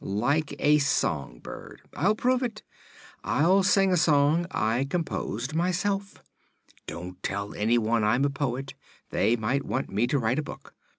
"Like 0.03 0.55
a 0.57 0.79
song 0.79 1.37
bird. 1.43 1.83
I'll 1.95 2.15
prove 2.15 2.41
it. 2.41 2.63
I'll 3.23 3.61
sing 3.61 3.91
a 3.91 3.97
song 3.97 4.47
I 4.49 4.85
composed 4.85 5.53
myself. 5.53 6.23
Don't 6.87 7.21
tell 7.21 7.53
anyone 7.53 8.03
I'm 8.03 8.25
a 8.25 8.31
poet; 8.31 8.73
they 9.11 9.35
might 9.35 9.63
want 9.63 9.91
me 9.91 10.07
to 10.07 10.17
write 10.17 10.39
a 10.39 10.41
book. 10.41 10.73